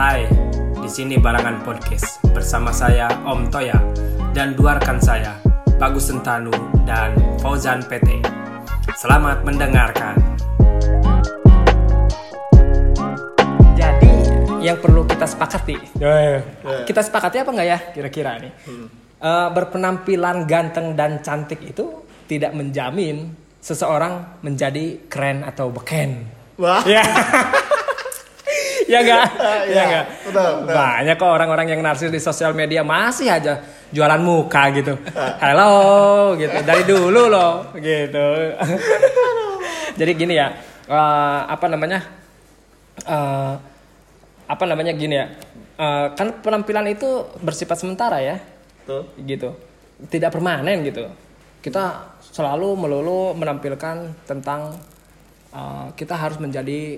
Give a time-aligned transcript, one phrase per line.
[0.00, 0.24] Hai,
[0.80, 3.76] di sini Barangan Podcast bersama saya Om Toya
[4.32, 5.36] dan dua rekan saya
[5.76, 6.48] Bagus Sentanu
[6.88, 8.24] dan Fauzan PT.
[8.96, 10.16] Selamat mendengarkan.
[13.76, 14.12] Jadi
[14.64, 15.76] yang perlu kita sepakati,
[16.88, 18.52] kita sepakati apa nggak ya kira-kira nih?
[19.20, 26.24] Eh, berpenampilan ganteng dan cantik itu tidak menjamin seseorang menjadi keren atau beken.
[26.56, 26.88] Wah.
[26.88, 27.04] Ya.
[28.90, 29.24] ya enggak?
[29.70, 30.04] Iya, ya enggak?
[30.26, 30.74] betul, betul.
[30.74, 33.62] Banyak kok orang-orang yang narsis di sosial media masih aja
[33.94, 34.98] jualan muka gitu.
[35.14, 35.38] Ah.
[35.38, 35.72] Halo
[36.34, 36.56] gitu.
[36.66, 38.26] Dari dulu loh gitu.
[40.00, 40.50] Jadi gini ya,
[40.90, 42.00] eh, apa namanya?
[43.06, 43.54] eh,
[44.50, 45.26] apa namanya gini ya?
[45.80, 48.36] eh, kan penampilan itu bersifat sementara ya
[48.84, 49.08] Tuh.
[49.24, 49.56] gitu
[50.08, 51.08] tidak permanen gitu
[51.60, 54.72] kita selalu melulu menampilkan tentang
[55.52, 56.96] uh, kita harus menjadi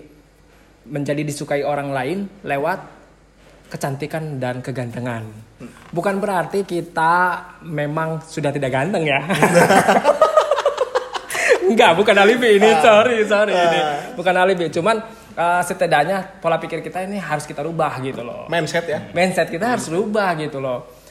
[0.86, 2.78] menjadi disukai orang lain lewat
[3.70, 5.24] kecantikan dan kegantengan.
[5.94, 9.20] Bukan berarti kita memang sudah tidak ganteng ya.
[11.62, 13.80] Enggak, bukan alibi ini, sorry, sorry ini.
[14.12, 15.00] Bukan alibi, cuman
[15.38, 18.44] uh, setidaknya pola pikir kita ini harus kita rubah gitu loh.
[18.52, 18.98] Mindset ya.
[19.16, 21.01] mindset kita harus rubah gitu loh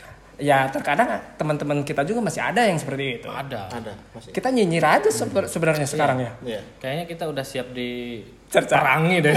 [0.42, 3.70] ya terkadang teman-teman kita juga masih ada yang seperti itu Ada.
[3.70, 4.32] Ada masih.
[4.32, 6.62] kita nyinyir aja sebe- sebenarnya sekarang ya Iya.
[6.78, 8.76] Kayaknya kita udah siap di Cerca.
[8.76, 9.36] perangi deh.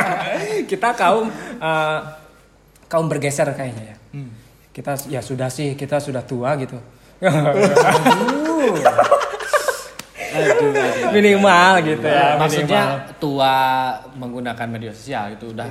[0.70, 1.26] kita kaum
[1.58, 1.98] uh,
[2.86, 3.96] kaum bergeser kayaknya ya
[4.70, 6.78] kita ya sudah sih kita sudah tua gitu
[7.20, 7.42] aduh,
[10.30, 11.10] aduh.
[11.10, 13.18] minimal gitu ya Maksudnya minimal.
[13.18, 13.54] tua
[14.14, 15.66] menggunakan media sosial itu udah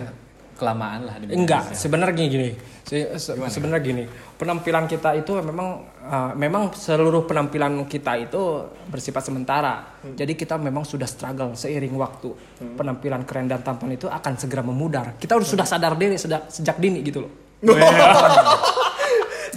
[0.59, 2.49] kelamaan lah enggak sebenarnya gini
[2.83, 4.03] Se- se- sebenarnya gini
[4.35, 9.99] penampilan kita itu memang uh, memang seluruh penampilan kita itu bersifat sementara.
[10.15, 12.31] Jadi kita memang sudah struggle seiring waktu.
[12.79, 15.19] Penampilan keren dan tampan itu akan segera memudar.
[15.19, 17.31] Kita harus sudah sadar diri sejak sejak dini gitu loh.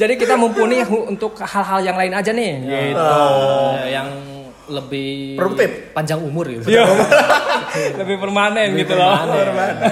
[0.02, 2.52] Jadi kita mumpuni untuk hal-hal yang lain aja nih.
[2.90, 3.06] Gitu.
[3.86, 4.08] Eh, yang
[4.70, 5.90] lebih Produktif.
[5.96, 6.70] panjang umur gitu.
[6.70, 6.86] Iya.
[8.00, 9.16] lebih permanen gitu loh.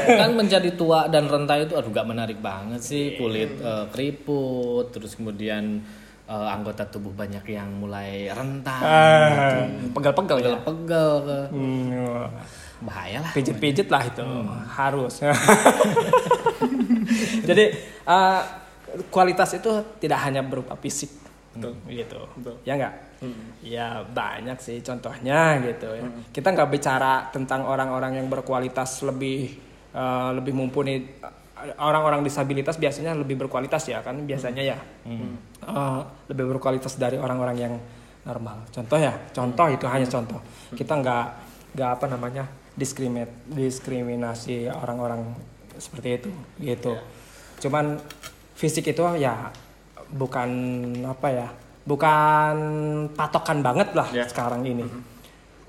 [0.06, 3.19] kan menjadi tua dan renta itu aduh gak menarik banget sih.
[3.19, 5.82] Kulit eh, keriput terus kemudian
[6.28, 9.66] eh, anggota tubuh banyak yang mulai rentan Ah,
[9.97, 10.54] pegel-pegel ya?
[10.62, 11.38] Pegel-pegel ke.
[11.50, 12.30] Hmm,
[12.80, 14.22] bahaya lah pijit-pijit lah itu
[14.70, 15.20] harus.
[17.48, 17.64] Jadi
[18.06, 18.41] uh,
[19.10, 21.10] kualitas itu tidak hanya berupa fisik
[21.91, 22.20] gitu.
[22.64, 22.94] Ya enggak
[23.60, 26.08] ya banyak sih contohnya gitu ya.
[26.32, 29.60] kita nggak bicara tentang orang-orang yang berkualitas lebih
[29.92, 31.20] uh, lebih mumpuni.
[31.76, 34.16] Orang-orang disabilitas biasanya lebih berkualitas ya kan?
[34.25, 34.78] Biasanya ya.
[35.60, 36.00] Uh,
[36.32, 37.75] lebih berkualitas dari orang-orang yang
[38.25, 38.64] normal.
[38.72, 40.41] Contoh ya contoh itu hanya contoh.
[40.72, 41.26] Kita nggak
[41.76, 45.36] nggak apa namanya diskriminat diskriminasi orang-orang
[45.76, 46.30] seperti itu
[46.60, 46.97] gitu.
[47.60, 48.00] Cuman
[48.56, 49.53] fisik itu ya
[50.10, 50.50] bukan
[51.06, 51.48] apa ya
[51.84, 52.56] bukan
[53.12, 54.24] patokan banget lah Ya.
[54.26, 54.84] sekarang ini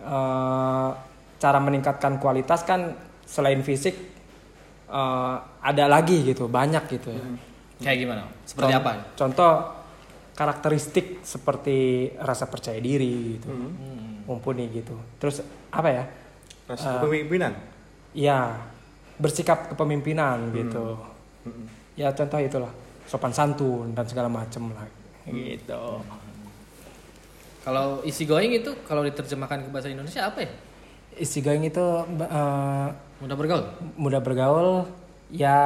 [0.01, 0.89] Eh,
[1.37, 3.93] cara meningkatkan kualitas kan selain fisik
[4.87, 7.21] eh, ada lagi gitu banyak gitu ya
[7.79, 9.51] kayak gimana seperti Con- apa Contoh
[10.31, 13.51] karakteristik seperti rasa percaya diri gitu.
[13.51, 14.25] Hmm.
[14.25, 14.97] Mumpuni gitu.
[15.19, 16.03] Terus apa ya?
[16.65, 17.53] Rasa kepemimpinan.
[18.15, 18.57] Ya,
[19.17, 20.97] bersikap kepemimpinan gitu.
[21.93, 22.71] Ya contoh itulah
[23.05, 24.87] sopan santun dan segala macam lah
[25.33, 25.83] gitu.
[27.61, 30.51] kalau isi going itu kalau diterjemahkan ke bahasa Indonesia apa ya
[31.11, 31.85] Isi going itu
[32.23, 32.87] eh,
[33.19, 33.63] mudah bergaul
[33.99, 34.87] mudah bergaul,
[35.27, 35.59] ya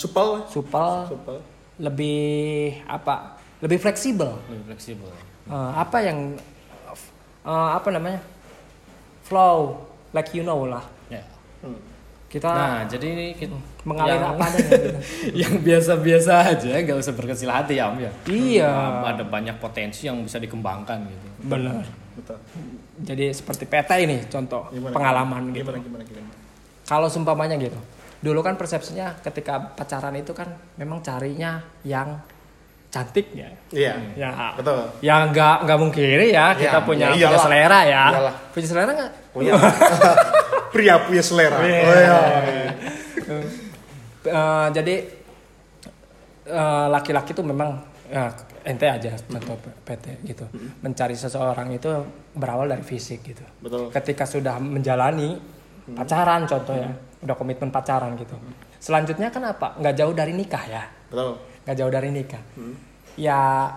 [0.00, 0.48] Supel.
[0.48, 1.36] supel, Supel.
[1.76, 3.36] lebih apa?
[3.60, 4.40] Lebih fleksibel.
[4.48, 5.12] lebih fleksibel
[5.50, 6.38] Eh, apa yang
[7.42, 8.22] eh, apa namanya
[9.26, 9.82] flow
[10.14, 11.26] like you know lah ya
[12.30, 14.90] kita nah jadi ini kita, mengalir yang- apa adanya gitu.
[15.42, 20.06] yang biasa-biasa aja nggak usah berkecil hati ya om ya iya Nah, ada banyak potensi
[20.06, 21.82] yang bisa dikembangkan gitu benar
[22.12, 22.38] Betul.
[23.00, 24.92] jadi seperti PT ini contoh Gimana?
[24.92, 26.30] pengalaman gitu Gimana gimana gimana.
[26.84, 27.78] kalau sumpamanya gitu
[28.20, 32.20] dulu kan persepsinya ketika pacaran itu kan memang carinya yang
[32.90, 33.94] cantik ya Iya.
[34.18, 34.82] ya Betul.
[34.98, 37.40] ya nggak nggak mungkin ya kita Ya, punya, ya punya iyalah.
[37.40, 38.34] selera ya Iyalah.
[38.50, 39.52] punya selera nggak Punya.
[40.74, 41.54] Pria punya selera.
[41.54, 42.18] Oh, iya.
[44.20, 44.94] Eh, jadi
[46.44, 47.72] eh, laki-laki tuh memang
[48.04, 48.28] ya,
[48.60, 50.44] ente aja contoh PT gitu
[50.78, 51.88] mencari seseorang itu
[52.30, 53.88] berawal dari fisik gitu Betul.
[53.90, 55.40] ketika sudah menjalani
[55.90, 58.36] pacaran contoh ya udah komitmen pacaran gitu
[58.76, 61.40] selanjutnya kan apa nggak jauh dari nikah ya Betul.
[61.70, 62.42] Nggak jauh dari nikah.
[63.14, 63.70] Ya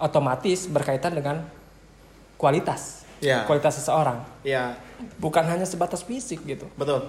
[0.00, 1.44] otomatis berkaitan dengan
[2.40, 3.04] kualitas.
[3.22, 3.46] Ya.
[3.46, 4.18] kualitas seseorang.
[4.42, 4.74] Ya,
[5.22, 6.66] bukan hanya sebatas fisik gitu.
[6.74, 7.06] Betul.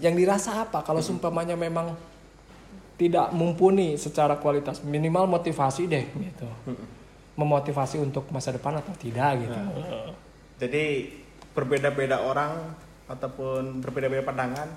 [0.00, 1.92] yang dirasa apa kalau seumpamanya memang
[2.96, 4.80] tidak mumpuni secara kualitas?
[4.84, 6.48] Minimal motivasi deh gitu.
[7.36, 9.60] Memotivasi untuk masa depan atau tidak gitu.
[10.60, 10.84] Jadi
[11.56, 12.76] berbeda-beda orang
[13.08, 14.68] ataupun berbeda-beda pandangan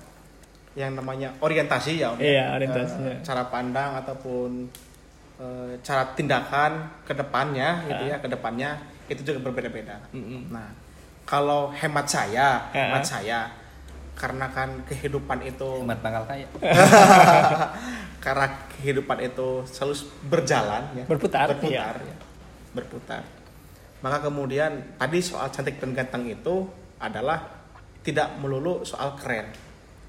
[0.74, 2.18] yang namanya orientasi ya Om.
[2.18, 3.12] Iya, orientasinya.
[3.14, 4.66] Eh, cara pandang ataupun
[5.34, 8.70] eh, cara tindakan ke depannya gitu ya, ke depannya
[9.06, 9.98] itu juga berbeda-beda.
[10.48, 10.68] Nah,
[11.24, 12.90] kalau hemat saya, Ya.
[12.90, 13.40] hemat saya
[14.14, 16.46] karena kan kehidupan itu Hemat pangkal kaya.
[18.24, 19.94] karena kehidupan itu selalu
[20.24, 22.16] berjalan ya Berputar, berputar ya.
[22.72, 23.22] berputar
[24.00, 26.64] maka kemudian tadi soal cantik dan ganteng itu
[26.96, 27.42] adalah
[28.00, 29.48] tidak melulu soal keren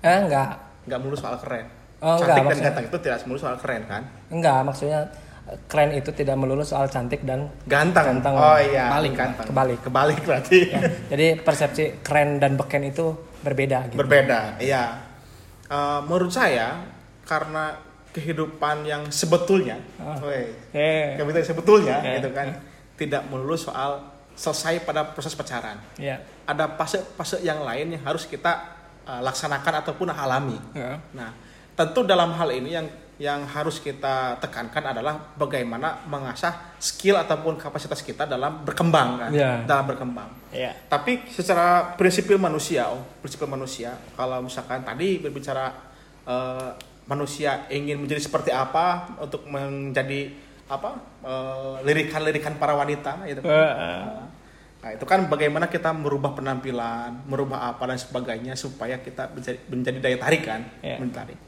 [0.06, 0.50] eh enggak.
[0.86, 1.66] Nggak melulu soal keren.
[1.98, 4.02] Oh, cantik enggak, dan maksudnya- ganteng itu tidak melulu soal keren kan?
[4.30, 5.00] Enggak maksudnya
[5.46, 8.34] eh, keren itu tidak melulu soal cantik dan ganteng, Ganteng.
[8.34, 8.86] oh iya.
[8.88, 9.80] Kebalik, ganteng kebalik.
[9.82, 10.60] kebalik berarti.
[10.68, 13.98] Ya, jadi persepsi keren dan beken itu berbeda gitu.
[13.98, 15.02] Berbeda iya.
[15.66, 16.86] Eh, menurut saya
[17.24, 17.74] karena
[18.12, 20.16] kehidupan yang sebetulnya Ah.
[20.18, 21.18] woi, eh.
[21.18, 22.48] kehidupan yang sebetulnya Eh, gitu kan
[22.96, 23.98] tidak melulu soal
[24.32, 25.76] selesai pada proses pacaran.
[25.98, 28.75] Ya ada fase-fase yang lain yang harus kita
[29.06, 30.58] uh, laksanakan ataupun alami.
[30.74, 31.00] Ya.
[31.14, 31.32] Nah,
[31.74, 38.04] tentu dalam hal ini yang yang harus kita tekankan adalah bagaimana mengasah skill ataupun kapasitas
[38.04, 39.64] kita dalam berkembang kan, Ya.
[39.64, 40.28] dalam berkembang.
[40.52, 45.72] ya Tapi secara prinsipil manusia, oh, prinsipil manusia, kalau misalkan tadi berbicara
[46.28, 46.76] uh,
[47.08, 50.36] manusia ingin menjadi seperti apa untuk menjadi
[50.68, 53.46] apa uh, lirikan-lirikan para wanita gitu.
[53.46, 53.48] kan.
[53.48, 54.25] Eh,
[54.86, 59.98] Nah, itu kan bagaimana kita merubah penampilan, merubah apa dan sebagainya supaya kita menjadi, menjadi
[59.98, 61.02] daya tarik kan, Iya.
[61.02, 61.40] menarik.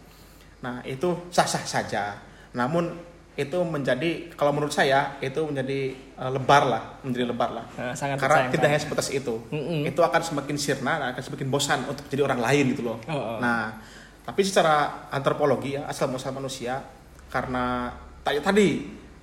[0.66, 2.18] Nah, itu sah-sah saja.
[2.58, 2.98] Namun
[3.38, 7.66] itu menjadi kalau menurut saya itu menjadi eh, lebar lah, menjadi lebar lah.
[7.78, 9.38] Nah, sangat Karena tidak hanya sebatas itu.
[9.54, 9.86] Mm-mm.
[9.86, 12.98] Itu akan semakin sirna akan semakin bosan untuk jadi orang lain gitu loh.
[13.06, 13.38] Oh, oh.
[13.38, 13.78] Nah,
[14.26, 16.82] tapi secara antropologi ya, asal muasal manusia
[17.30, 17.94] karena
[18.26, 18.70] tadi tadi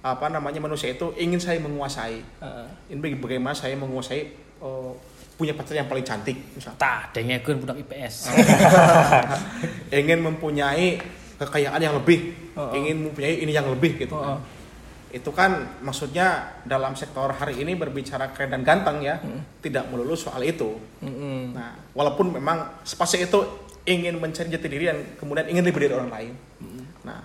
[0.05, 4.21] apa namanya manusia itu ingin saya menguasai eh, ini baga- bagaimana saya menguasai
[4.61, 4.93] eh,
[5.35, 8.31] punya pacar yang paling cantik misalnya Tah, dengekeun budak IPS.
[9.99, 11.01] ingin mempunyai
[11.37, 12.73] kekayaan yang lebih Oh, oh.
[12.73, 14.39] ingin mempunyai ini yang lebih gitu kan.
[14.39, 14.41] oh.
[15.11, 16.27] itu kan maksudnya
[16.63, 19.43] dalam sektor hari ini berbicara keren dan ganteng ya Hmm.
[19.59, 21.51] tidak melulu soal itu mm-mm.
[21.51, 23.43] nah walaupun memang spasi itu
[23.85, 26.85] ingin mencari jati diri dan kemudian ingin lebih dari orang lain Hmm.
[27.03, 27.21] nah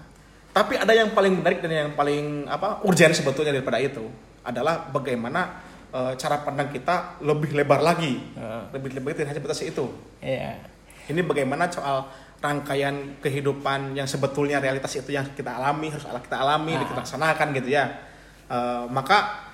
[0.59, 4.03] tapi ada yang paling menarik dan yang paling apa urgent sebetulnya daripada itu
[4.43, 8.63] adalah bagaimana eh, cara pandang kita lebih lebar lagi Heeh.
[8.75, 9.87] lebih lebar tidak hanya batas itu
[10.19, 10.59] Iya.
[11.07, 16.75] ini bagaimana soal rangkaian kehidupan yang sebetulnya realitas itu yang kita alami harus kita alami
[16.75, 17.85] dan kita laksanakan gitu ya
[18.49, 19.45] Eh, maka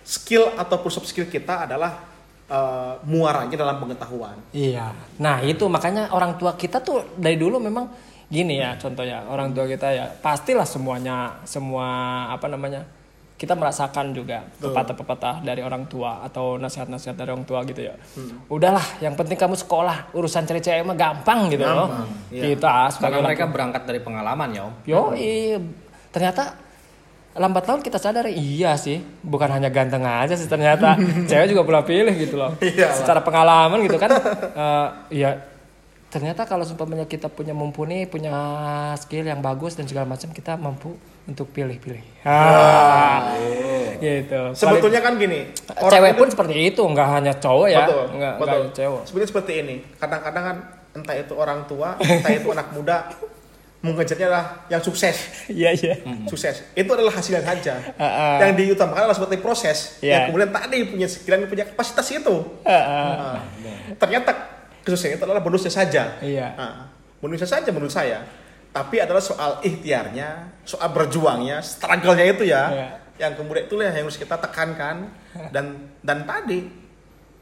[0.00, 2.00] skill ataupun soft skill kita adalah
[2.48, 4.88] eh, muaranya dalam pengetahuan Iya.
[5.20, 9.64] Nah itu makanya orang tua kita tuh dari dulu memang gini ya contohnya orang tua
[9.64, 11.88] kita ya pastilah semuanya semua
[12.28, 12.84] apa namanya
[13.38, 17.94] kita merasakan juga pepatah-pepatah dari orang tua atau nasihat-nasihat dari orang tua gitu ya.
[18.50, 21.86] Udahlah, yang penting kamu sekolah, urusan cewek-cewek mah gampang gitu loh.
[21.86, 22.42] Gampang, iya.
[22.50, 24.74] Kita sebagai mereka berangkat dari pengalaman ya, Om.
[24.90, 25.00] Yo,
[26.10, 26.58] ternyata
[27.38, 30.98] lambat laun kita sadar iya sih, bukan hanya ganteng aja sih ternyata
[31.30, 32.58] cewek juga pernah pilih gitu loh.
[32.58, 32.98] Iyalah.
[32.98, 34.18] Secara pengalaman gitu kan,
[34.66, 35.30] eh, ya
[36.08, 38.32] ternyata kalau seumpamanya kita punya mumpuni, punya
[38.96, 40.96] skill yang bagus dan segala macam kita mampu
[41.28, 42.00] untuk pilih-pilih.
[42.24, 43.36] Ah,
[44.00, 44.56] gitu.
[44.56, 48.48] sebetulnya kan gini Paling- cewek pun seperti itu, nggak hanya cowok ya, betul, nggak betul.
[48.48, 49.02] nggak cewek.
[49.04, 49.76] Sebenarnya seperti ini.
[50.00, 50.56] Kadang-kadang kan
[50.96, 52.96] entah itu orang tua, entah itu anak muda,
[53.84, 55.16] mengejarnya adalah yang sukses.
[55.46, 55.94] Iya iya.
[56.26, 56.64] Sukses.
[56.74, 57.78] Itu adalah hasilnya saja.
[58.00, 58.36] Ah, ah.
[58.48, 60.00] Yang diutamakan adalah seperti proses.
[60.02, 60.10] Iya.
[60.10, 62.36] Yang kemudian tadi punya skill dan punya kapasitas itu.
[62.64, 63.04] Ah, ah.
[63.14, 63.40] Nah,
[64.00, 64.57] ternyata
[64.88, 66.16] kesuksesan itu adalah bonusnya saja.
[66.24, 66.56] Iya.
[66.56, 66.88] Nah,
[67.20, 68.24] bonusnya saja menurut saya.
[68.72, 72.62] Tapi adalah soal ikhtiarnya, soal berjuangnya, struggle-nya itu ya.
[72.72, 72.88] Iya.
[73.18, 75.12] Yang kemudian itulah yang harus kita tekankan
[75.52, 76.87] dan dan tadi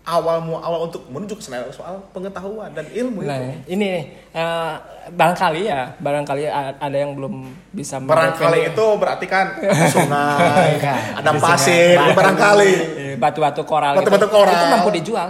[0.06, 3.74] awal mu awal untuk menuju ke sana soal pengetahuan dan ilmu Nah, itu.
[3.74, 3.98] ini nih,
[4.30, 4.72] eh,
[5.08, 6.46] barangkali ya, barangkali
[6.78, 9.58] ada yang belum bisa Barangkali itu berarti kan
[9.92, 12.72] sungai, Enggak, ada pasir, batu- barangkali.
[12.94, 14.36] eh, batu-batu koral, Batu-batu gitu.
[14.36, 14.54] koral.
[14.54, 15.28] itu mampu dijual.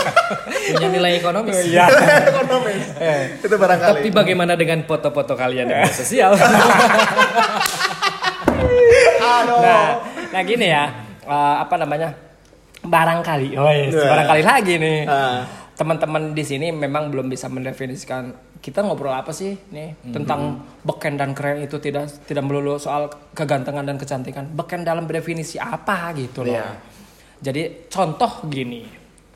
[0.72, 1.58] Punya nilai ekonomis.
[1.62, 1.86] Iya.
[2.30, 2.84] Ekonomis.
[3.38, 3.98] itu barangkali.
[3.98, 6.34] Tapi bagaimana dengan foto-foto kalian di media sosial?
[9.22, 9.86] Nah,
[10.28, 10.84] nah gini ya,
[11.22, 12.31] eh, apa namanya?
[12.82, 14.06] Barangkali, oh yes, Iya.
[14.06, 14.98] barangkali lagi nih.
[15.06, 15.42] Ah.
[15.72, 21.32] Teman-teman di sini memang belum bisa mendefinisikan kita ngobrol apa sih nih tentang beken dan
[21.32, 24.46] keren itu tidak tidak melulu soal kegantengan dan kecantikan.
[24.48, 26.52] Beken dalam definisi apa gitu loh.
[26.52, 26.68] Iya.
[27.40, 28.86] Jadi contoh gini,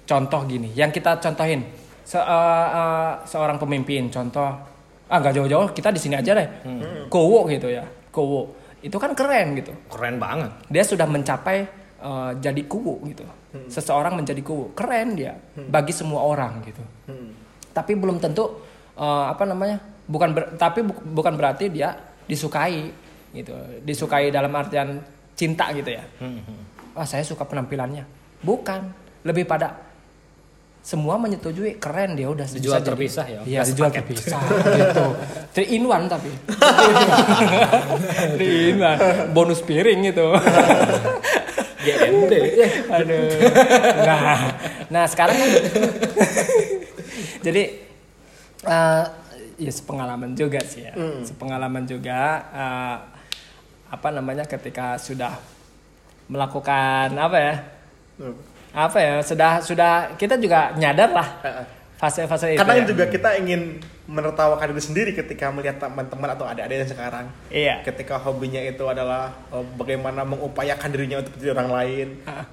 [0.02, 1.66] contoh gini, yang kita contohin
[2.02, 2.26] se- uh,
[2.68, 4.46] uh, seorang pemimpin contoh
[5.06, 6.48] ah nggak jauh-jauh kita di sini aja deh
[7.06, 10.50] Kowo gitu ya Kowo itu kan keren gitu Keren banget.
[10.66, 11.62] dia sudah mencapai
[12.06, 13.26] uh, jadi kubu gitu.
[13.66, 15.34] Seseorang menjadi kubu keren dia.
[15.58, 16.80] Bagi semua orang gitu.
[17.72, 18.62] Tapi belum tentu
[18.94, 21.92] uh, apa namanya bukan ber- tapi bu- bukan berarti dia
[22.24, 22.88] disukai
[23.34, 23.52] gitu.
[23.82, 25.00] Disukai dalam artian
[25.34, 26.04] cinta gitu ya.
[26.94, 28.04] Wah saya suka penampilannya.
[28.40, 28.80] Bukan.
[29.26, 29.74] Lebih pada
[30.80, 33.40] semua menyetujui keren dia udah Dijual bisa jadi- terpisah ya?
[33.42, 34.38] iya dijual terpisah
[34.70, 35.04] gitu.
[35.50, 36.30] Three in one tapi.
[38.38, 38.98] Three in one.
[39.34, 40.30] Bonus piring gitu
[41.86, 42.34] GMD.
[42.90, 43.30] Aduh.
[44.02, 44.38] Nah,
[44.90, 45.50] nah sekarang kan
[47.46, 47.62] jadi
[48.66, 49.04] eh
[49.56, 50.94] ya sepengalaman juga sih ya.
[51.22, 52.96] Sepengalaman juga eh,
[53.86, 55.38] apa namanya ketika sudah
[56.26, 57.54] melakukan apa ya?
[58.74, 59.14] Apa ya?
[59.22, 61.28] Sudah sudah kita juga nyadar lah
[61.96, 62.60] fase-fase itu.
[62.60, 62.86] Kadang ya.
[62.88, 67.26] juga kita ingin menertawakan diri sendiri ketika melihat teman-teman atau adik-adik yang sekarang.
[67.50, 67.82] Iya.
[67.82, 72.08] Ketika hobinya itu adalah eh, bagaimana mengupayakan dirinya untuk menjadi orang lain,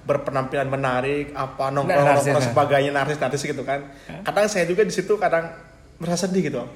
[0.08, 2.50] berpenampilan menarik, apa Nah, nongkrong narsis, nongkrong nah.
[2.52, 3.80] sebagainya narsis narsis gitu kan.
[4.26, 5.52] Kadang saya juga di situ kadang
[6.02, 6.64] merasa sedih gitu.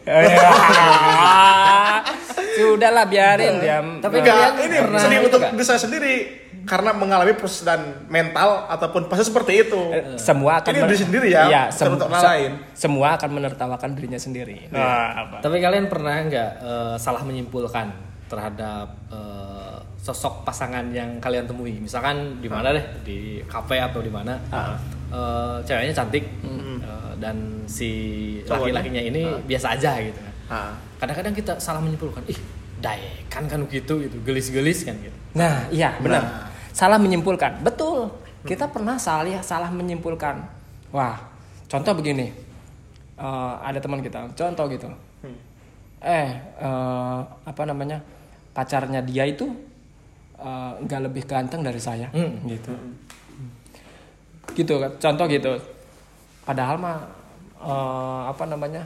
[2.58, 3.80] Sudahlah biarin dia.
[3.80, 6.16] Tapi Enggak, kalian ini pernah sedih untuk diri saya sendiri
[6.68, 7.80] karena mengalami proses dan
[8.12, 9.80] mental ataupun fase seperti itu.
[9.90, 12.52] Eh, semua akan Ini diri sendiri ya, Iya, sem- untuk se- lain.
[12.76, 14.68] Semua akan menertawakan dirinya sendiri.
[14.68, 15.36] Nah, apa?
[15.40, 17.88] Tapi kalian pernah nggak eh, salah menyimpulkan
[18.28, 21.80] terhadap eh, sosok pasangan yang kalian temui?
[21.80, 24.36] Misalkan di mana deh, di kafe atau di mana?
[25.08, 27.90] Eh, ceweknya cantik eh, dan si
[28.44, 30.34] laki-lakinya ini biasa aja gitu kan.
[30.48, 30.72] Ah.
[30.98, 32.40] Kadang-kadang kita salah menyimpulkan, ih,
[32.78, 35.16] daekan kan gitu gitu, gelis-gelis kan gitu.
[35.34, 36.22] Nah, iya benar.
[36.22, 36.46] Nah.
[36.77, 37.65] Salah menyimpulkan.
[37.65, 38.13] Betul.
[38.46, 40.46] Kita pernah salah salah menyimpulkan.
[40.93, 41.17] Wah,
[41.65, 42.29] contoh begini.
[43.17, 44.86] Eh, ada teman kita, contoh gitu.
[46.05, 47.98] Eh, eh, apa namanya?
[48.53, 49.50] Pacarnya dia itu
[50.38, 52.13] eh, nggak lebih ganteng dari saya,
[52.46, 52.77] gitu.
[54.53, 54.93] Gitu kan.
[55.01, 55.57] Contoh gitu.
[56.46, 57.01] Padahal mah
[57.57, 58.86] eh, apa namanya?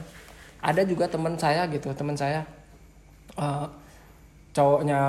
[0.64, 2.40] Ada juga teman saya gitu, teman saya
[3.36, 3.66] eh,
[4.56, 5.00] cowoknya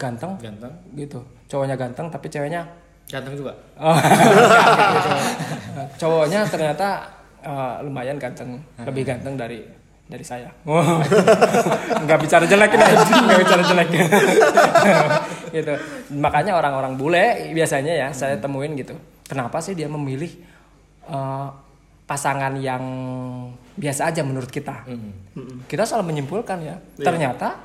[0.00, 2.66] ganteng, Ganteng, gitu cowoknya ganteng tapi ceweknya
[3.06, 3.54] ganteng juga.
[3.78, 3.94] oh,
[6.00, 7.06] cowoknya ternyata
[7.42, 9.62] eh, lumayan ganteng lebih ganteng dari
[10.06, 10.50] dari saya.
[12.06, 13.88] Nggak bicara jelek nggak bicara jelek.
[15.56, 15.72] Gitu.
[16.20, 18.92] Makanya orang-orang bule biasanya ya saya temuin gitu.
[19.24, 20.30] Kenapa sih dia memilih
[21.10, 21.48] eh,
[22.06, 22.82] pasangan yang
[23.74, 24.86] biasa aja menurut kita?
[25.66, 27.58] Kita selalu menyimpulkan ya ternyata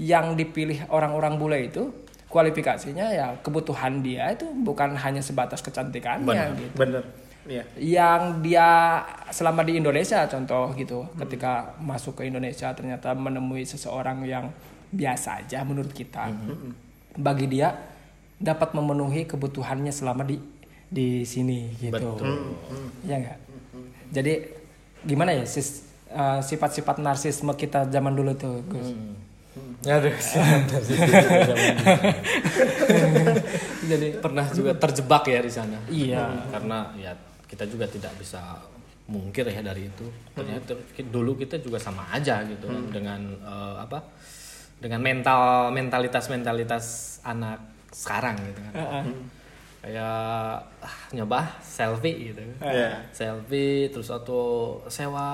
[0.00, 1.92] yang dipilih orang-orang bule itu
[2.36, 6.60] kualifikasinya ya kebutuhan dia itu bukan hanya sebatas kecantikannya Benar.
[6.60, 6.76] gitu.
[6.76, 7.04] Bener.
[7.46, 7.62] Iya.
[7.78, 8.98] yang dia
[9.30, 14.50] selama di Indonesia contoh gitu ketika masuk ke Indonesia ternyata menemui seseorang yang
[14.90, 16.26] biasa aja menurut kita.
[17.14, 17.70] Bagi dia
[18.42, 20.42] dapat memenuhi kebutuhannya selama di
[20.90, 22.18] di sini gitu.
[23.06, 23.46] Ya enggak
[24.10, 24.48] jadi
[25.06, 28.94] gimana ya sis eh, sifat-sifat narsisme kita zaman dulu tuh Gus
[29.86, 30.10] Aduh,
[33.90, 35.78] jadi pernah juga terjebak ya di sana.
[35.86, 36.50] Iya.
[36.50, 37.12] Karena ya
[37.46, 38.58] kita juga tidak bisa
[39.06, 40.06] mungkir ya dari itu.
[40.34, 40.74] Ternyata
[41.06, 44.02] dulu kita juga sama aja gitu kan dengan eh, apa?
[44.76, 46.84] Dengan mental mentalitas mentalitas
[47.24, 47.62] anak
[47.94, 48.74] sekarang gitu kan.
[49.86, 52.42] Kayak ah, nyoba selfie gitu.
[52.58, 53.06] Iya.
[53.14, 55.30] Selfie terus atau sewa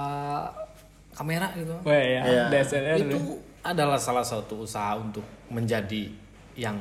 [1.16, 1.72] kamera gitu.
[1.88, 2.44] Wah ya, Iya.
[2.52, 3.16] DSLR itu
[3.62, 6.10] adalah salah satu usaha untuk menjadi
[6.58, 6.76] yang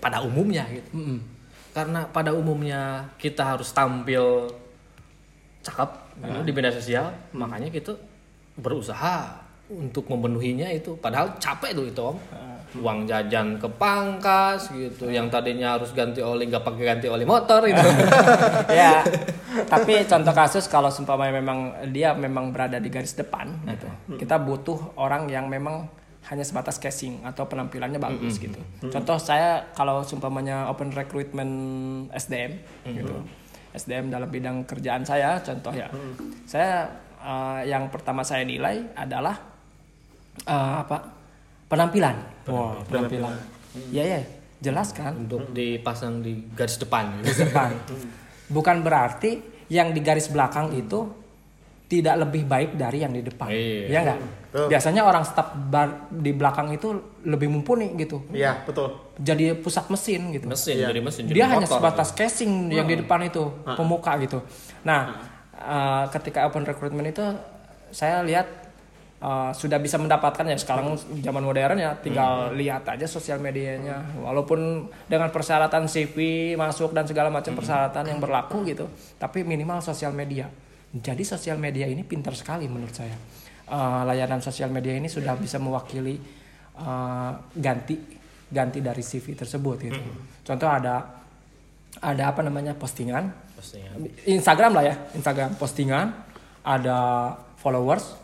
[0.00, 1.20] pada umumnya gitu.
[1.74, 4.48] Karena pada umumnya kita harus tampil
[5.64, 5.90] cakep
[6.22, 7.96] gitu, di media sosial, makanya kita
[8.60, 10.94] berusaha untuk memenuhinya itu.
[11.00, 12.16] Padahal capek tuh itu om.
[12.74, 17.62] Uang jajan ke pangkas gitu, yang tadinya harus ganti oli nggak pakai ganti oli motor
[17.66, 17.88] gitu.
[18.80, 19.06] ya
[19.70, 21.58] tapi contoh kasus kalau seumpamanya memang
[21.94, 23.86] dia memang berada di garis depan gitu.
[24.18, 25.86] kita butuh orang yang memang
[26.26, 28.58] hanya sebatas casing atau penampilannya bagus gitu.
[28.90, 31.54] contoh saya kalau seumpamanya open recruitment
[32.10, 32.58] SDM
[32.90, 33.14] gitu.
[33.74, 35.90] SDM dalam bidang kerjaan saya contoh ya.
[36.46, 36.86] Saya
[37.18, 39.34] eh, yang pertama saya nilai adalah
[40.46, 41.13] eh, apa
[41.74, 42.14] penampilan
[42.46, 43.34] Wah, penampilan
[43.90, 44.20] ya ya
[44.62, 47.26] jelas kan untuk dipasang di garis depan gitu.
[47.26, 47.70] garis depan.
[48.48, 49.30] Bukan berarti
[49.68, 51.04] yang di garis belakang itu
[51.84, 53.52] tidak lebih baik dari yang di depan.
[53.52, 53.86] Iya.
[53.92, 54.18] Ya enggak?
[54.24, 54.66] Betul.
[54.72, 56.88] Biasanya orang staf bar di belakang itu
[57.28, 58.24] lebih mumpuni gitu.
[58.32, 58.94] Iya, betul.
[59.20, 60.48] Jadi pusat mesin gitu.
[60.48, 60.88] mesin Iya.
[60.94, 61.78] jadi mesin jadi Dia hanya motor.
[61.84, 64.40] sebatas casing yang di depan itu, pemuka gitu.
[64.80, 65.28] Nah,
[65.60, 67.24] uh, ketika open recruitment itu
[67.92, 68.48] saya lihat
[69.24, 74.04] uh, sudah bisa mendapatkan ya sekarang zaman modern ya tinggal lihat aja sosial medianya.
[74.20, 80.12] Walaupun dengan persyaratan CV masuk dan segala macam persyaratan yang berlaku gitu tapi minimal sosial
[80.12, 80.46] media.
[80.94, 83.16] Jadi sosial media ini pintar sekali menurut saya.
[83.64, 86.20] Uh, layanan sosial media ini sudah bisa mewakili
[86.76, 87.96] uh, ganti
[88.52, 90.00] ganti dari CV tersebut gitu.
[90.44, 91.24] Contoh ada
[91.98, 93.32] ada apa namanya postingan.
[93.56, 94.04] Postingan.
[94.28, 96.12] Instagram lah ya Instagram postingan.
[96.64, 96.96] Ada
[97.60, 98.23] followers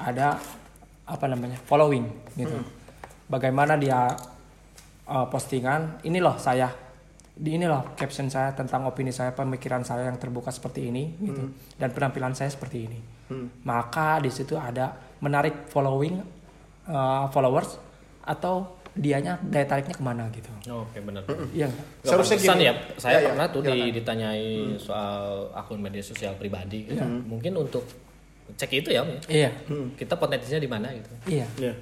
[0.00, 0.40] ada
[1.06, 2.56] apa namanya following gitu
[3.26, 4.10] bagaimana dia
[5.06, 6.70] uh, postingan ini loh saya
[7.40, 11.48] di ini loh caption saya tentang opini saya pemikiran saya yang terbuka seperti ini gitu
[11.76, 13.00] dan penampilan saya seperti ini
[13.62, 14.90] maka di situ ada
[15.22, 16.20] menarik following
[16.86, 17.78] uh, followers
[18.22, 21.22] atau dianya daya tariknya ke mana gitu Oke benar.
[21.54, 21.70] Iya.
[21.70, 22.66] Gak Seharusnya gini.
[22.66, 22.74] ya.
[22.98, 23.94] Saya Ya, ya, pernah tuh di, silakan.
[23.96, 24.48] ditanyai
[24.82, 25.22] soal
[25.54, 26.90] akun media sosial pribadi.
[26.90, 26.98] Gitu.
[27.00, 27.86] Mungkin untuk
[28.54, 29.20] cek itu ya, Om, ya.
[29.28, 29.50] Iya.
[29.94, 31.10] Kita potensinya di mana gitu.
[31.28, 31.46] Iya.
[31.58, 31.74] Iya.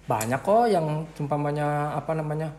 [0.00, 2.50] banyak kok yang umpamanya apa namanya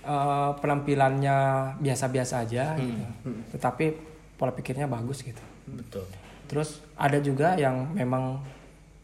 [0.00, 1.36] eh, penampilannya
[1.76, 3.04] biasa-biasa aja gitu.
[3.52, 3.92] tetapi
[4.40, 6.08] pola pikirnya bagus gitu Betul.
[6.48, 8.40] terus ada juga yang memang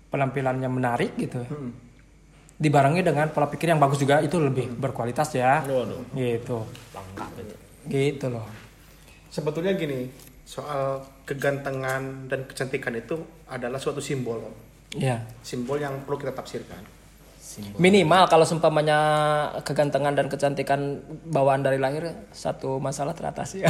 [0.09, 1.45] penampilannya menarik gitu
[2.57, 6.01] dibarengi dengan pola pikir yang bagus juga itu lebih berkualitas ya Waduh.
[6.13, 6.65] gitu
[6.97, 7.55] Lengkap gitu.
[7.85, 8.47] gitu loh
[9.29, 10.09] Sebetulnya gini,
[10.51, 14.55] soal kegantengan dan kecantikan itu adalah suatu simbol, Om.
[14.99, 15.23] Iya.
[15.47, 16.83] simbol yang perlu kita tafsirkan.
[17.39, 17.79] Simbol.
[17.83, 18.99] minimal kalau seumpamanya
[19.67, 23.67] kegantengan dan kecantikan bawaan dari lahir satu masalah teratasi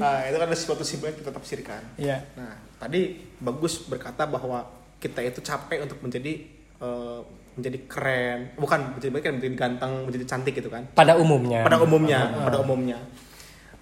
[0.00, 1.80] Nah, itu adalah suatu simbol yang kita tafsirkan.
[2.00, 2.24] Iya.
[2.36, 4.64] Nah, tadi bagus berkata bahwa
[4.96, 6.32] kita itu capek untuk menjadi
[6.80, 7.20] eh,
[7.52, 10.88] menjadi keren, bukan menjadi keren, menjadi ganteng, menjadi cantik gitu kan.
[10.96, 12.96] pada umumnya Pada umumnya, pada umumnya.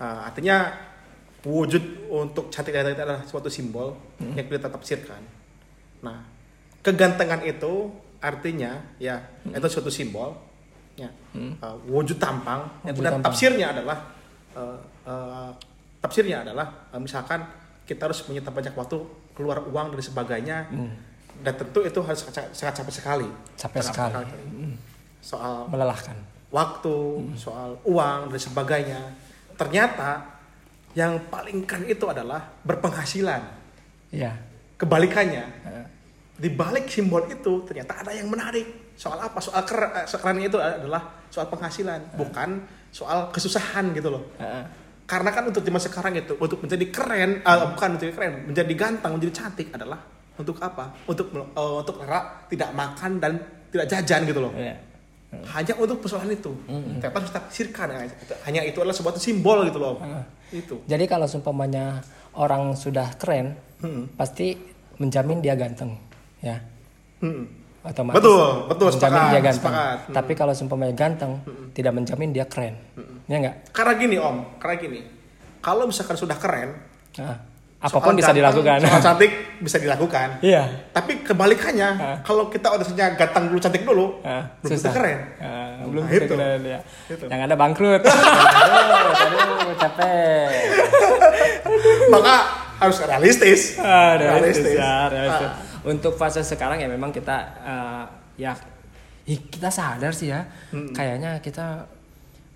[0.00, 0.72] Nah, artinya
[1.44, 5.20] wujud untuk cantik dan itu adalah suatu simbol yang kita tafsirkan.
[6.04, 6.24] Nah,
[6.80, 9.16] kegantengan itu artinya ya
[9.48, 10.36] itu suatu simbol
[10.96, 12.64] ya uh, wujud tampang.
[12.84, 13.26] Yang Wujud kemudian tampang.
[13.32, 13.98] tafsirnya adalah
[14.56, 14.76] uh,
[15.08, 15.50] uh,
[16.00, 17.44] tafsirnya adalah uh, misalkan
[17.88, 18.96] kita harus menyita banyak waktu
[19.32, 20.58] keluar uang dan sebagainya
[21.40, 23.28] dan tentu itu harus sangat, sangat capek sekali.
[23.56, 24.12] Capek sekali.
[25.20, 26.16] soal melelahkan.
[26.48, 26.96] waktu,
[27.36, 29.00] soal uang dan sebagainya.
[29.60, 30.24] Ternyata
[30.96, 33.42] yang paling keren itu adalah berpenghasilan.
[34.08, 34.32] Iya.
[34.80, 35.44] Kebalikannya,
[36.40, 38.96] di balik simbol itu ternyata ada yang menarik.
[38.96, 39.36] Soal apa?
[39.44, 44.24] Soal keren, eh, kerennya itu adalah soal penghasilan, bukan soal kesusahan gitu loh.
[45.04, 49.12] Karena kan untuk zaman sekarang itu untuk menjadi keren, eh, bukan menjadi keren, menjadi ganteng,
[49.20, 50.00] menjadi cantik adalah
[50.40, 50.96] untuk apa?
[51.04, 53.32] Untuk eh, untuk rak tidak makan dan
[53.68, 54.52] tidak jajan gitu loh
[55.30, 55.46] Iya.
[55.54, 56.50] hanya untuk persoalan itu.
[56.66, 58.02] Ternyata harus tafsirkan ya.
[58.44, 60.02] hanya itu adalah sebuah simbol gitu loh.
[60.50, 60.82] Itu.
[60.84, 62.02] Jadi kalau seumpamanya
[62.34, 64.10] orang sudah keren, Hmm.
[64.12, 64.58] pasti
[64.98, 65.94] menjamin dia ganteng,
[66.38, 66.58] ya.
[67.18, 67.46] Hmm.
[67.80, 69.56] Otomatis Betul, betul, menjamin sepakat, dia ganteng.
[69.72, 69.98] sepakat.
[70.04, 70.14] Hmm.
[70.18, 71.32] Tapi kalau seumpamanya ganteng,
[71.72, 72.74] tidak menjamin dia keren,
[73.24, 73.56] ya enggak?
[73.72, 75.00] Karena gini Om, karena gini.
[75.60, 76.76] Kalau misalkan sudah keren,
[77.16, 77.38] Nah,
[77.80, 78.76] apa pun soal bisa ganteng, dilakukan.
[78.84, 80.28] Soal cantik bisa dilakukan.
[80.40, 80.62] Iya.
[80.92, 82.16] Tapi kebalikannya, Ah.
[82.20, 85.18] kalau kita udah saja ganteng dulu, cantik dulu, Ah, belum tentu keren.
[85.40, 86.28] Ah, belum Nah, itu.
[86.28, 86.78] keren ya.
[87.08, 87.24] Itu.
[87.24, 88.02] Yang ada bangkrut.
[89.24, 90.48] aduh, capek.
[92.12, 92.34] Maka
[92.78, 93.60] harus realistis.
[93.76, 94.76] Ah, realistis, Realistis.
[94.76, 95.48] ya, realistis.
[95.48, 95.56] Ah.
[95.82, 98.04] Untuk fase sekarang ya memang kita eh,
[98.38, 98.52] ya
[99.24, 100.44] kita sadar sih ya.
[100.70, 101.88] Kayaknya kita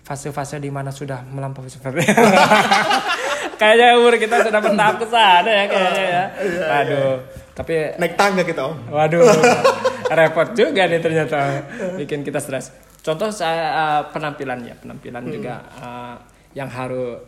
[0.01, 2.05] fase-fase di mana sudah melampaui seperti
[3.55, 6.23] Kayaknya umur kita sudah bertahap ke sana ya kayaknya ya.
[6.67, 7.15] Waduh.
[7.55, 8.77] Tapi Naik tangga kita Om.
[8.91, 9.23] waduh.
[10.19, 11.63] repot juga nih ternyata
[11.97, 12.69] bikin kita stres.
[13.01, 16.15] Contoh saya eh, penampilan ya, penampilan juga eh,
[16.55, 17.21] yang harus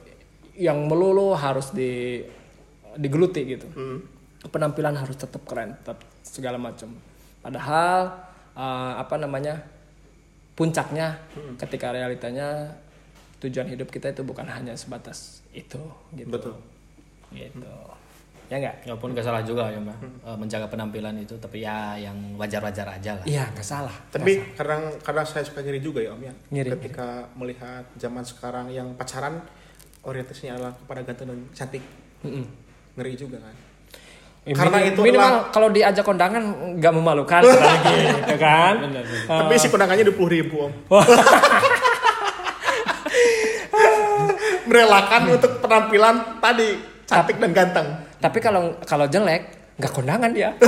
[0.57, 2.17] yang melulu harus di
[2.97, 3.67] digeluti gitu
[4.49, 6.89] penampilan harus tetap keren tetap segala macam
[7.45, 8.09] padahal
[8.57, 9.61] eh, apa namanya
[10.57, 11.21] puncaknya
[11.61, 12.73] ketika realitanya
[13.39, 15.77] tujuan hidup kita itu bukan hanya sebatas itu
[16.11, 16.55] gitu Betul.
[17.29, 17.69] gitu
[18.47, 21.93] ya enggak Ya pun gak salah juga ya mbak Eh, menjaga penampilan itu tapi ya
[21.95, 23.25] yang wajar-wajar aja lah.
[23.25, 26.33] iya nggak salah Tapi kadang kadang saya suka ngiri juga ya Om ya.
[26.49, 26.69] Ngiri.
[26.73, 29.43] Ketika melihat zaman sekarang yang pacaran
[29.99, 31.83] orientasinya adalah kepada ganteng dan cantik.
[32.23, 32.47] Mm-mm.
[32.95, 33.51] Ngeri juga kan.
[34.41, 36.43] Ya, Karena minim- itu minimal adalah- kalau diajak kondangan
[36.79, 38.73] nggak memalukan lagi gitu kan
[39.27, 40.73] Tapi isi kondangannya 20 ribu Om.
[44.67, 46.69] Merelakan untuk penampilan tadi
[47.07, 47.87] cantik dan ganteng.
[48.17, 49.47] tapi kalau kalau jelek
[49.79, 50.51] nggak kondangan dia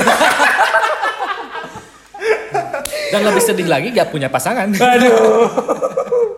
[3.09, 4.69] Dan lebih sedih lagi gak punya pasangan.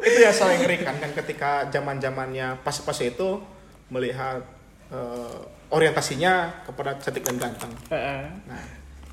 [0.02, 3.44] itu yang saya ngerikan kan ketika zaman zamannya pas-pas itu
[3.92, 4.40] melihat
[4.88, 7.72] eh, orientasinya kepada cantik dan ganteng.
[7.92, 8.24] Heeh.
[8.48, 8.64] Nah,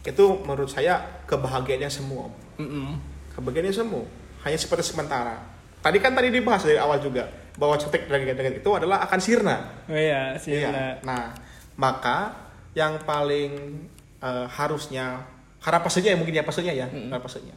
[0.07, 2.31] itu menurut saya kebahagiaannya semua.
[2.63, 2.95] Mm-mm.
[3.35, 4.07] Kebahagiaannya semua
[4.47, 5.39] hanya seperti sementara.
[5.83, 7.27] Tadi kan tadi dibahas dari awal juga
[7.59, 9.57] bahwa dan ganteng itu adalah akan sirna.
[9.91, 10.55] Oh iya, sih.
[10.63, 11.03] Iya.
[11.03, 11.35] Nah,
[11.75, 12.31] maka
[12.79, 13.83] yang paling
[14.23, 15.27] eh, harusnya
[15.59, 17.57] harapannya ya mungkin ya pastinya ya, harapannya.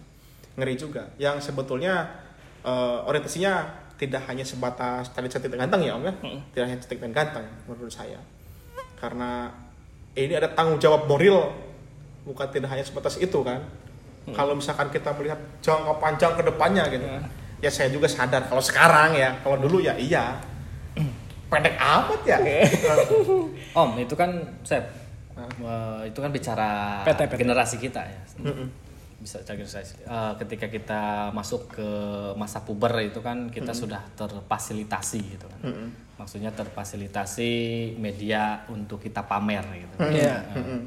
[0.58, 1.06] Ngeri juga.
[1.22, 2.10] Yang sebetulnya
[2.66, 6.14] eh, orientasinya tidak hanya sebatas tadi cantik dan ganteng ya Om ya.
[6.50, 8.18] Tidak hanya cantik dan ganteng menurut saya.
[8.98, 9.54] Karena
[10.18, 11.54] ini ada tanggung jawab moral
[12.26, 13.62] bukan tidak hanya sebatas itu kan.
[14.34, 17.06] Kalau misalkan kita melihat jangka panjang ke depannya gitu.
[17.62, 20.42] Ya saya juga sadar kalau sekarang ya, kalau dulu ya iya.
[21.52, 22.40] Pendek amat ya.
[23.80, 24.32] Om itu kan
[24.64, 24.82] Sep,
[25.38, 27.34] eh, itu kan bicara PT, PT.
[27.44, 28.22] generasi kita ya.
[29.22, 30.02] Bisa generasi.
[30.02, 31.02] Eh, ketika kita
[31.36, 31.90] masuk ke
[32.40, 35.62] masa puber itu kan kita sudah terfasilitasi gitu kan.
[36.18, 37.52] Maksudnya terfasilitasi
[38.00, 39.96] media untuk kita pamer gitu.
[40.08, 40.36] Iya.
[40.56, 40.82] Eh,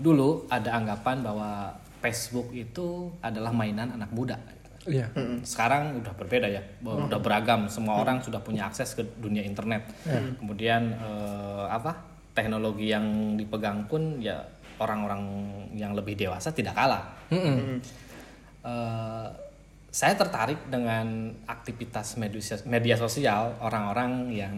[0.00, 4.40] Dulu ada anggapan bahwa Facebook itu adalah mainan anak muda.
[4.90, 5.06] Iya.
[5.46, 7.70] Sekarang udah berbeda ya, udah beragam.
[7.70, 9.86] Semua orang sudah punya akses ke dunia internet.
[10.36, 11.94] Kemudian eh, apa?
[12.34, 14.42] Teknologi yang dipegang pun ya
[14.82, 15.22] orang-orang
[15.78, 17.14] yang lebih dewasa tidak kalah.
[18.60, 19.28] Eh,
[19.90, 24.54] saya tertarik dengan aktivitas media, media sosial orang-orang yang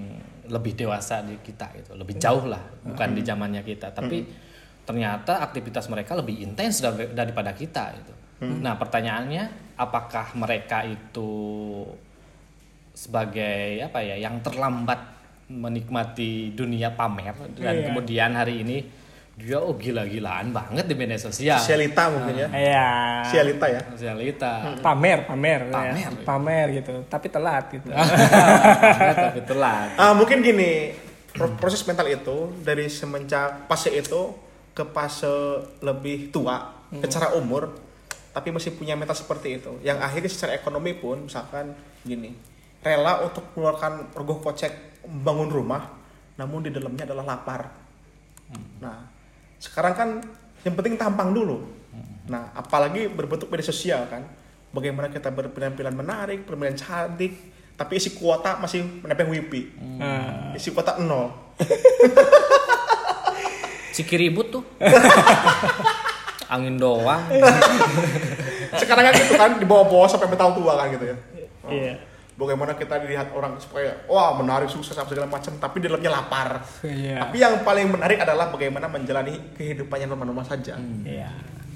[0.53, 3.97] lebih dewasa di kita gitu, lebih jauh lah, bukan di zamannya kita.
[3.97, 4.29] Tapi
[4.85, 7.97] ternyata aktivitas mereka lebih intens dar- daripada kita
[8.43, 8.59] gitu.
[8.59, 9.45] Nah pertanyaannya,
[9.77, 11.31] apakah mereka itu
[12.93, 15.01] sebagai apa ya, yang terlambat
[15.47, 17.85] menikmati dunia pamer dan Iya.
[17.87, 18.79] kemudian hari ini
[19.33, 21.57] dia oh gila-gilaan banget di media sosial.
[21.57, 22.49] Sialita mungkin ya.
[22.53, 22.89] Iya.
[23.27, 23.81] Sialita ya.
[23.89, 24.77] Sosialita.
[24.79, 25.73] Pamer, pamer, ya.
[25.73, 26.11] Pamer.
[26.23, 26.93] pamer gitu.
[27.07, 27.89] Tapi telat gitu.
[29.25, 29.89] Tapi telat.
[29.97, 30.93] Ah, mungkin gini,
[31.33, 34.37] pro- proses mental itu dari semenjak fase itu
[34.73, 35.33] ke fase
[35.81, 36.69] lebih tua,
[37.01, 37.73] secara umur,
[38.33, 39.73] tapi masih punya mental seperti itu.
[39.85, 42.33] Yang akhirnya secara ekonomi pun, misalkan gini,
[42.81, 45.83] rela untuk mengeluarkan rogoh kocek membangun rumah,
[46.41, 47.69] namun di dalamnya adalah lapar.
[48.81, 49.05] Nah,
[49.61, 50.09] sekarang kan
[50.65, 51.61] yang penting tampang dulu.
[52.27, 54.25] Nah, apalagi berbentuk media sosial kan.
[54.73, 57.37] Bagaimana kita berpenampilan menarik, berpenampilan cantik,
[57.77, 59.69] tapi isi kuota masih menempel wifi.
[60.01, 61.29] Nah, Isi kuota nol.
[63.93, 64.65] Cikiribut tuh.
[66.53, 67.23] Angin doang.
[68.81, 71.17] Sekarang kan gitu kan di bawah-bawah sampai mental tua kan gitu ya.
[71.73, 71.95] Iya.
[72.33, 76.61] Bagaimana kita dilihat orang supaya wah menarik sukses apa segala macam, tapi di dalamnya lapar.
[76.85, 77.25] Iya.
[77.25, 80.77] Tapi yang paling menarik adalah bagaimana menjalani kehidupannya normal-normal saja.
[81.09, 81.33] Iya.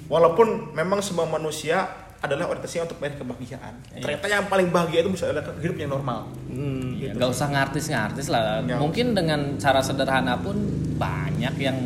[0.07, 3.73] Walaupun memang semua manusia adalah orientasinya untuk mencari kebahagiaan.
[4.01, 6.25] Ternyata yang paling bahagia itu bisa adalah hidup yang normal.
[6.49, 6.97] Hmm.
[6.97, 8.65] Ya, nggak usah ngartis-ngartis lah.
[8.65, 8.81] Ya.
[8.81, 10.57] Mungkin dengan cara sederhana pun
[10.97, 11.77] banyak yang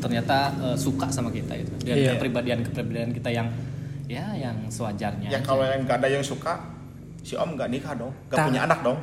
[0.00, 1.72] ternyata eh, suka sama kita itu.
[1.84, 2.10] Dan Iya.
[2.16, 3.48] kepribadian-kepribadian kita yang
[4.08, 5.28] ya yang sewajarnya.
[5.28, 5.46] Ya aja.
[5.46, 6.58] kalau yang nggak ada yang suka,
[7.20, 8.98] si Om nggak nikah dong, nggak Ta- punya anak dong.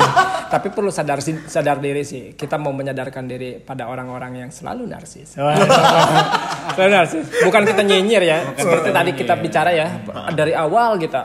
[0.52, 2.32] Tapi perlu sadar sadar diri sih.
[2.32, 5.36] Kita mau menyadarkan diri pada orang-orang yang selalu narsis.
[6.74, 7.24] selalu narsis.
[7.44, 8.38] Bukan kita nyinyir ya.
[8.56, 9.86] Seperti tadi kita bicara ya
[10.32, 11.22] dari awal kita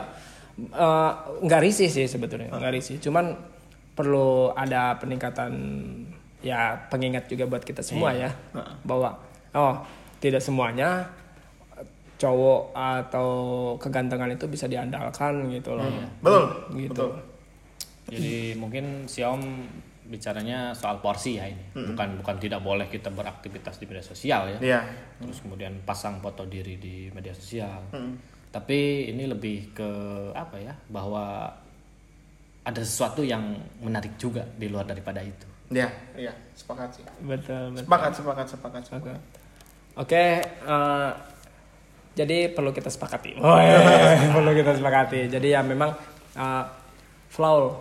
[0.60, 1.10] eh,
[1.42, 2.96] nggak risih sih sebetulnya nggak risih.
[3.00, 3.34] Cuman
[3.94, 5.50] perlu ada peningkatan
[6.44, 8.28] ya pengingat juga buat kita semua ya
[8.84, 9.16] bahwa
[9.56, 9.80] oh
[10.20, 11.08] tidak semuanya
[12.14, 13.28] cowok atau
[13.80, 15.88] kegantengan itu bisa diandalkan gitu loh.
[16.22, 16.44] Betul,
[16.78, 16.92] Gitu.
[16.94, 17.10] betul.
[18.04, 19.40] Jadi mungkin si Om
[20.04, 21.64] bicaranya soal porsi ya ini.
[21.74, 24.58] Bukan bukan tidak boleh kita beraktivitas di media sosial ya.
[24.60, 24.80] Iya.
[25.20, 27.88] Terus kemudian pasang foto diri di media sosial.
[28.52, 29.90] Tapi ini lebih ke
[30.36, 30.72] apa ya?
[30.86, 31.50] Bahwa
[32.64, 35.44] ada sesuatu yang menarik juga di luar daripada itu.
[35.74, 37.04] Iya, iya, sepakat sih.
[37.26, 37.82] Betul, betul.
[37.82, 38.82] Sepakat, sepakat, sepakat.
[38.86, 39.18] sepakat.
[39.98, 41.10] Oke, eh,
[42.14, 43.38] jadi perlu kita sepakati.
[43.42, 45.26] Oh iya, perlu kita sepakati.
[45.26, 45.90] Jadi ya memang
[46.38, 46.64] eh,
[47.34, 47.74] flow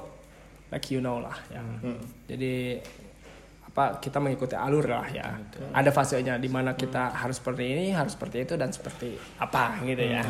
[0.73, 1.61] like you know lah ya.
[2.25, 2.81] Jadi
[3.73, 5.37] apa kita mengikuti alur lah ya.
[5.73, 10.01] Ada fasenya di mana kita harus seperti ini, harus seperti itu dan seperti apa gitu
[10.01, 10.25] ya.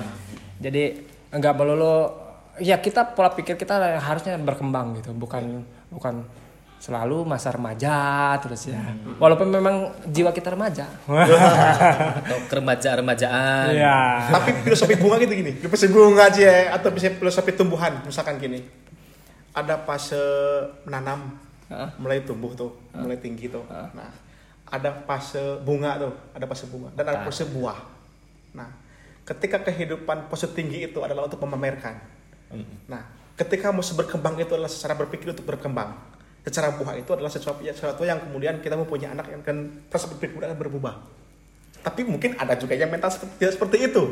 [0.59, 0.83] Jadi
[1.31, 2.11] enggak melulu
[2.59, 6.23] ya kita pola pikir kita harusnya berkembang gitu, bukan bukan
[6.83, 7.95] selalu masa remaja
[8.43, 8.75] terus ya.
[9.15, 10.83] Walaupun memang jiwa kita remaja.
[12.27, 13.71] Atau keremaja-remajaan.
[13.71, 14.27] Iya.
[14.27, 18.67] Tapi filosofi bunga gitu gini, filosofi bunga aja ya, atau bisa filosofi tumbuhan, misalkan gini.
[19.55, 20.19] Ada fase
[20.83, 21.39] menanam,
[22.03, 23.63] mulai tumbuh tuh, mulai tinggi tuh.
[23.71, 24.11] Nah,
[24.67, 27.79] ada fase bunga tuh, ada fase bunga dan ada fase buah.
[28.59, 28.67] Nah,
[29.23, 31.95] ketika kehidupan fase tinggi itu adalah untuk memamerkan.
[32.91, 33.07] Nah,
[33.39, 36.11] ketika musuh berkembang itu adalah secara berpikir untuk berkembang.
[36.43, 40.59] Secara buah itu adalah sesuatu, sesuatu yang kemudian kita mempunyai anak yang kan perspektif akan
[40.59, 40.99] berubah.
[41.83, 44.03] Tapi mungkin ada juga yang mental seperti, seperti itu.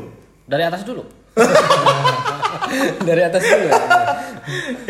[0.47, 1.03] Dari atas dulu.
[3.07, 3.67] Dari atas dulu.
[3.67, 3.79] ya.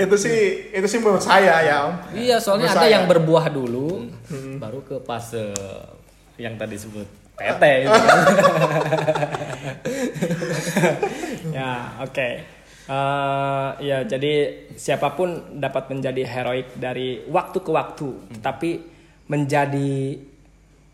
[0.05, 0.37] itu sih
[0.73, 1.95] itu sih menurut saya ya Om.
[2.17, 2.95] Iya, soalnya Menurut ada saya.
[2.97, 3.87] yang berbuah dulu,
[4.57, 5.53] baru ke fase
[6.41, 7.05] yang tadi sebut
[7.41, 8.17] tete itu kan.
[11.57, 12.29] ya oke
[12.83, 14.33] Eh, ya jadi
[14.73, 18.09] siapa pun dapat menjadi heroik dari waktu ke waktu
[18.41, 18.81] tapi
[19.25, 20.17] menjadi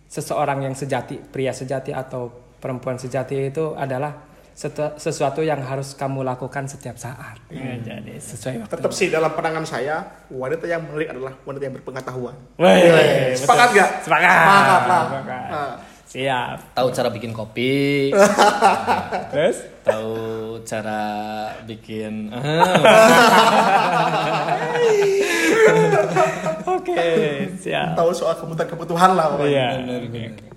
[0.05, 4.13] seseorang yang sejati pria sejati atau perempuan sejati itu adalah
[4.51, 9.31] setu- sesuatu yang harus kamu lakukan setiap saat Ya, jadi sesuai waktu Tetap sih dalam
[9.31, 12.35] pandangan saya wanita yang menarik adalah wanita yang berpengetahuan.
[12.57, 13.79] Wih, Sepakat betul.
[13.79, 13.89] gak?
[14.01, 15.03] sepakat Sepakat lah.
[15.07, 15.47] Sepakat.
[15.49, 15.73] Nah.
[16.07, 18.09] Siap Tahu cara bikin kopi,
[19.31, 20.15] terus tahu
[20.63, 21.03] cara
[21.67, 22.31] bikin
[26.75, 27.07] oke
[27.59, 29.35] siap Tahu soal kebutuhan-kebutuhan lah.
[29.35, 29.67] pokoknya.
[29.83, 30.56] Iya.